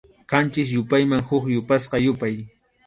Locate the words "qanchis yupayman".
0.31-1.23